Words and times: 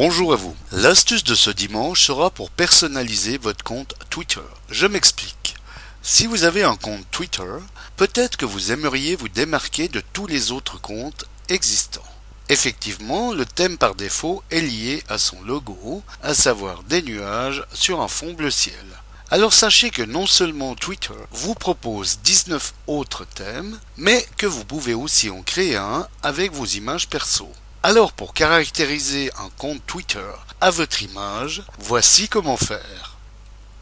Bonjour 0.00 0.32
à 0.32 0.36
vous. 0.36 0.54
L'astuce 0.70 1.24
de 1.24 1.34
ce 1.34 1.50
dimanche 1.50 2.06
sera 2.06 2.30
pour 2.30 2.50
personnaliser 2.50 3.36
votre 3.36 3.64
compte 3.64 3.96
Twitter. 4.10 4.46
Je 4.70 4.86
m'explique. 4.86 5.56
Si 6.02 6.28
vous 6.28 6.44
avez 6.44 6.62
un 6.62 6.76
compte 6.76 7.04
Twitter, 7.10 7.50
peut-être 7.96 8.36
que 8.36 8.44
vous 8.44 8.70
aimeriez 8.70 9.16
vous 9.16 9.28
démarquer 9.28 9.88
de 9.88 10.00
tous 10.12 10.28
les 10.28 10.52
autres 10.52 10.80
comptes 10.80 11.24
existants. 11.48 12.06
Effectivement, 12.48 13.32
le 13.32 13.44
thème 13.44 13.76
par 13.76 13.96
défaut 13.96 14.44
est 14.52 14.60
lié 14.60 15.02
à 15.08 15.18
son 15.18 15.42
logo, 15.42 16.04
à 16.22 16.32
savoir 16.32 16.84
des 16.84 17.02
nuages 17.02 17.64
sur 17.74 18.00
un 18.00 18.06
fond 18.06 18.34
bleu 18.34 18.52
ciel. 18.52 18.86
Alors 19.32 19.52
sachez 19.52 19.90
que 19.90 20.02
non 20.02 20.28
seulement 20.28 20.76
Twitter 20.76 21.18
vous 21.32 21.56
propose 21.56 22.20
19 22.22 22.72
autres 22.86 23.24
thèmes, 23.24 23.80
mais 23.96 24.24
que 24.36 24.46
vous 24.46 24.64
pouvez 24.64 24.94
aussi 24.94 25.28
en 25.28 25.42
créer 25.42 25.74
un 25.74 26.06
avec 26.22 26.52
vos 26.52 26.66
images 26.66 27.08
perso. 27.08 27.50
Alors 27.82 28.12
pour 28.12 28.34
caractériser 28.34 29.30
un 29.38 29.50
compte 29.50 29.84
Twitter 29.86 30.32
à 30.60 30.70
votre 30.70 31.02
image, 31.02 31.62
voici 31.78 32.28
comment 32.28 32.56
faire. 32.56 33.16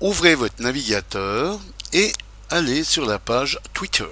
Ouvrez 0.00 0.34
votre 0.34 0.62
navigateur 0.62 1.58
et 1.94 2.12
allez 2.50 2.84
sur 2.84 3.06
la 3.06 3.18
page 3.18 3.58
Twitter. 3.72 4.04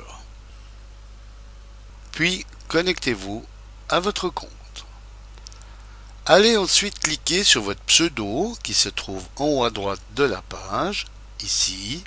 Puis 2.13 2.47
connectez-vous 2.69 3.45
à 3.91 4.01
votre 4.01 4.31
compte. 4.31 4.51
Allez 6.25 6.57
ensuite 6.57 6.99
cliquer 6.99 7.45
sur 7.45 7.63
votre 7.63 7.83
pseudo 7.83 8.57
qui 8.63 8.73
se 8.73 8.89
trouve 8.89 9.25
en 9.37 9.45
haut 9.45 9.65
à 9.65 9.71
droite 9.71 10.01
de 10.17 10.25
la 10.25 10.41
page, 10.41 11.05
ici, 11.43 12.03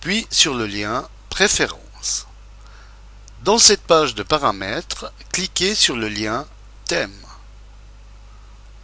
puis 0.00 0.26
sur 0.30 0.54
le 0.54 0.66
lien 0.66 1.06
Préférences. 1.28 2.26
Dans 3.44 3.58
cette 3.58 3.82
page 3.82 4.14
de 4.14 4.22
paramètres, 4.22 5.12
cliquez 5.32 5.74
sur 5.74 5.96
le 5.96 6.08
lien 6.08 6.46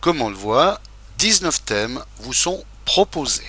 comme 0.00 0.22
on 0.22 0.30
le 0.30 0.36
voit, 0.36 0.80
19 1.18 1.64
thèmes 1.64 2.04
vous 2.18 2.32
sont 2.32 2.64
proposés. 2.84 3.42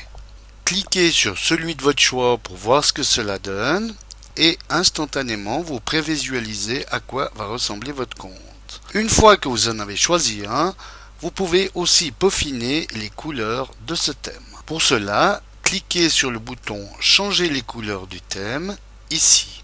Cliquez 0.66 1.11
sur 1.11 1.38
celui 1.38 1.75
de 1.75 1.83
votre 1.83 2.02
choix 2.02 2.38
pour 2.38 2.55
voir 2.55 2.83
ce 2.83 2.94
que 2.94 3.03
cela 3.03 3.38
donne 3.39 3.94
et 4.36 4.58
instantanément 4.69 5.61
vous 5.61 5.80
prévisualisez 5.80 6.86
à 6.89 6.99
quoi 6.99 7.31
va 7.36 7.45
ressembler 7.45 7.91
votre 7.91 8.17
compte. 8.17 8.33
Une 8.94 9.09
fois 9.09 9.38
que 9.38 9.47
vous 9.47 9.69
en 9.69 9.80
avez 9.80 9.95
choisi 9.95 10.44
un, 10.47 10.75
vous 11.21 11.31
pouvez 11.31 11.71
aussi 11.73 12.11
peaufiner 12.11 12.88
les 12.95 13.09
couleurs 13.09 13.71
de 13.86 13.95
ce 13.95 14.11
thème. 14.11 14.33
Pour 14.66 14.81
cela, 14.81 15.42
cliquez 15.64 16.09
sur 16.09 16.31
le 16.31 16.39
bouton 16.39 16.88
Changer 16.99 17.49
les 17.49 17.61
couleurs 17.61 18.08
du 18.08 18.21
thème 18.21 18.75
ici. 19.09 19.56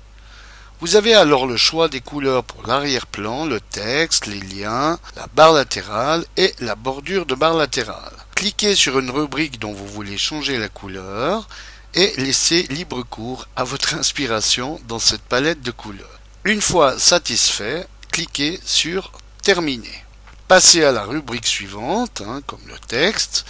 Vous 0.79 0.95
avez 0.95 1.13
alors 1.13 1.47
le 1.47 1.55
choix 1.55 1.87
des 1.87 2.01
couleurs 2.01 2.43
pour 2.43 2.67
l'arrière-plan, 2.67 3.45
le 3.45 3.61
texte, 3.61 4.25
les 4.25 4.41
liens, 4.41 4.99
la 5.15 5.27
barre 5.33 5.53
latérale 5.53 6.25
et 6.35 6.53
la 6.59 6.75
bordure 6.75 7.25
de 7.25 7.35
barre 7.35 7.55
latérale. 7.55 8.13
Cliquez 8.35 8.75
sur 8.75 8.99
une 8.99 9.09
rubrique 9.09 9.59
dont 9.59 9.71
vous 9.71 9.87
voulez 9.87 10.17
changer 10.17 10.57
la 10.57 10.67
couleur 10.67 11.47
et 11.93 12.13
laissez 12.17 12.63
libre 12.63 13.03
cours 13.03 13.47
à 13.55 13.63
votre 13.63 13.93
inspiration 13.93 14.81
dans 14.87 14.99
cette 14.99 15.21
palette 15.21 15.61
de 15.61 15.71
couleurs. 15.71 16.19
Une 16.43 16.61
fois 16.61 16.99
satisfait, 16.99 17.87
cliquez 18.11 18.59
sur 18.65 19.11
Terminer. 19.43 20.03
Passez 20.47 20.83
à 20.83 20.91
la 20.91 21.03
rubrique 21.03 21.47
suivante, 21.47 22.21
hein, 22.25 22.41
comme 22.45 22.67
le 22.67 22.77
texte. 22.79 23.45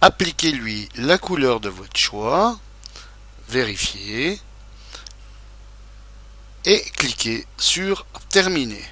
Appliquez-lui 0.00 0.88
la 0.96 1.18
couleur 1.18 1.60
de 1.60 1.68
votre 1.68 1.96
choix. 1.96 2.58
Vérifiez 3.48 4.40
et 6.64 6.82
cliquez 6.96 7.46
sur 7.58 8.06
Terminer. 8.30 8.84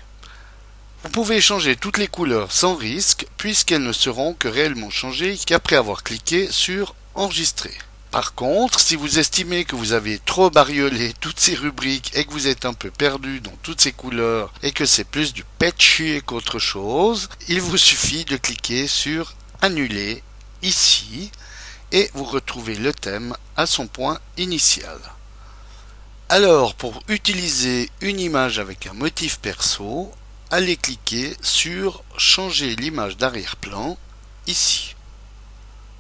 Vous 1.02 1.10
pouvez 1.10 1.40
changer 1.40 1.76
toutes 1.76 1.98
les 1.98 2.08
couleurs 2.08 2.52
sans 2.52 2.74
risque 2.74 3.26
puisqu'elles 3.36 3.82
ne 3.82 3.92
seront 3.92 4.34
que 4.34 4.48
réellement 4.48 4.90
changées 4.90 5.38
qu'après 5.46 5.76
avoir 5.76 6.02
cliqué 6.02 6.48
sur 6.50 6.94
Enregistrer. 7.14 7.76
Par 8.10 8.34
contre, 8.34 8.80
si 8.80 8.96
vous 8.96 9.18
estimez 9.18 9.64
que 9.64 9.76
vous 9.76 9.92
avez 9.92 10.18
trop 10.18 10.50
bariolé 10.50 11.12
toutes 11.20 11.38
ces 11.38 11.54
rubriques 11.54 12.10
et 12.14 12.24
que 12.24 12.32
vous 12.32 12.48
êtes 12.48 12.64
un 12.64 12.74
peu 12.74 12.90
perdu 12.90 13.40
dans 13.40 13.56
toutes 13.62 13.80
ces 13.80 13.92
couleurs 13.92 14.52
et 14.62 14.72
que 14.72 14.84
c'est 14.84 15.04
plus 15.04 15.32
du 15.32 15.44
patchy 15.58 16.20
qu'autre 16.26 16.58
chose, 16.58 17.28
il 17.48 17.60
vous 17.60 17.78
suffit 17.78 18.24
de 18.24 18.36
cliquer 18.36 18.86
sur 18.86 19.34
Annuler 19.60 20.22
ici 20.62 21.30
et 21.92 22.10
vous 22.14 22.24
retrouvez 22.24 22.74
le 22.74 22.92
thème 22.92 23.36
à 23.56 23.66
son 23.66 23.86
point 23.86 24.18
initial. 24.36 24.98
Alors, 26.32 26.76
pour 26.76 27.02
utiliser 27.08 27.90
une 28.00 28.20
image 28.20 28.60
avec 28.60 28.86
un 28.86 28.92
motif 28.92 29.40
perso, 29.40 30.12
allez 30.52 30.76
cliquer 30.76 31.36
sur 31.42 32.04
Changer 32.16 32.76
l'image 32.76 33.16
d'arrière-plan 33.16 33.98
ici. 34.46 34.94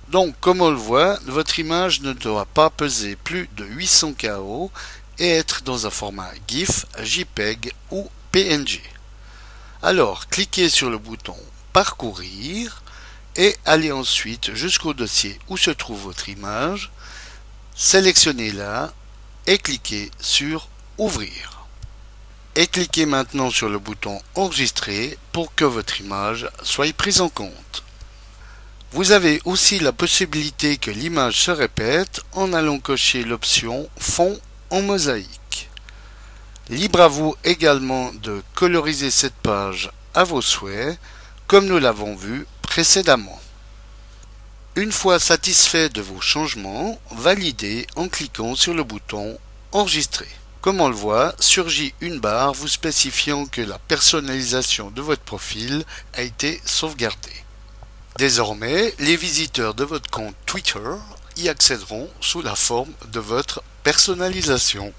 Donc, 0.08 0.38
comme 0.38 0.60
on 0.60 0.70
le 0.70 0.76
voit, 0.76 1.18
votre 1.26 1.58
image 1.58 2.02
ne 2.02 2.12
doit 2.12 2.46
pas 2.46 2.70
peser 2.70 3.16
plus 3.16 3.48
de 3.56 3.64
800 3.64 4.12
KO 4.20 4.70
et 5.18 5.30
être 5.30 5.64
dans 5.64 5.88
un 5.88 5.90
format 5.90 6.30
GIF, 6.46 6.86
JPEG 7.02 7.72
ou 7.90 8.08
PNG. 8.30 8.82
Alors, 9.82 10.28
cliquez 10.28 10.68
sur 10.68 10.90
le 10.90 10.98
bouton 10.98 11.36
Parcourir 11.72 12.84
et 13.34 13.56
allez 13.64 13.90
ensuite 13.90 14.54
jusqu'au 14.54 14.94
dossier 14.94 15.40
où 15.48 15.56
se 15.56 15.72
trouve 15.72 16.02
votre 16.02 16.28
image. 16.28 16.92
Sélectionnez-la 17.74 18.92
et 19.50 19.58
cliquez 19.58 20.12
sur 20.20 20.68
Ouvrir. 20.96 21.66
Et 22.54 22.68
cliquez 22.68 23.04
maintenant 23.04 23.50
sur 23.50 23.68
le 23.68 23.80
bouton 23.80 24.22
Enregistrer 24.36 25.18
pour 25.32 25.52
que 25.56 25.64
votre 25.64 26.00
image 26.00 26.48
soit 26.62 26.94
prise 26.94 27.20
en 27.20 27.28
compte. 27.28 27.82
Vous 28.92 29.10
avez 29.10 29.40
aussi 29.44 29.80
la 29.80 29.90
possibilité 29.90 30.76
que 30.76 30.92
l'image 30.92 31.34
se 31.34 31.50
répète 31.50 32.20
en 32.30 32.52
allant 32.52 32.78
cocher 32.78 33.24
l'option 33.24 33.88
Fond 33.98 34.38
en 34.70 34.82
mosaïque. 34.82 35.68
Libre 36.68 37.00
à 37.00 37.08
vous 37.08 37.34
également 37.42 38.12
de 38.22 38.44
coloriser 38.54 39.10
cette 39.10 39.34
page 39.34 39.90
à 40.14 40.22
vos 40.22 40.42
souhaits, 40.42 40.96
comme 41.48 41.66
nous 41.66 41.80
l'avons 41.80 42.14
vu 42.14 42.46
précédemment. 42.62 43.40
Une 44.76 44.92
fois 44.92 45.18
satisfait 45.18 45.88
de 45.88 46.00
vos 46.00 46.20
changements, 46.20 47.00
validez 47.10 47.88
en 47.96 48.08
cliquant 48.08 48.54
sur 48.54 48.72
le 48.72 48.84
bouton 48.84 49.36
Enregistrer. 49.72 50.28
Comme 50.60 50.80
on 50.80 50.88
le 50.88 50.94
voit, 50.94 51.34
surgit 51.40 51.92
une 52.00 52.20
barre 52.20 52.54
vous 52.54 52.68
spécifiant 52.68 53.46
que 53.46 53.62
la 53.62 53.80
personnalisation 53.80 54.92
de 54.92 55.02
votre 55.02 55.22
profil 55.22 55.84
a 56.14 56.22
été 56.22 56.60
sauvegardée. 56.64 57.44
Désormais, 58.16 58.94
les 59.00 59.16
visiteurs 59.16 59.74
de 59.74 59.82
votre 59.82 60.08
compte 60.08 60.36
Twitter 60.46 60.78
y 61.36 61.48
accéderont 61.48 62.08
sous 62.20 62.40
la 62.40 62.54
forme 62.54 62.92
de 63.08 63.18
votre 63.18 63.64
personnalisation. 63.82 64.92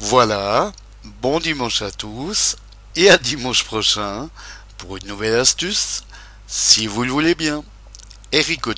Voilà, 0.00 0.72
bon 1.22 1.40
dimanche 1.40 1.82
à 1.82 1.90
tous 1.90 2.56
et 2.94 3.10
à 3.10 3.18
dimanche 3.18 3.64
prochain 3.64 4.30
pour 4.78 4.96
une 4.96 5.08
nouvelle 5.08 5.40
astuce, 5.40 6.04
si 6.46 6.86
vous 6.86 7.02
le 7.02 7.10
voulez 7.10 7.34
bien. 7.34 7.64
Eric 8.32 8.68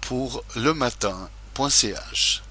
pour 0.00 0.42
le 0.56 0.72
matin.ch 0.72 2.42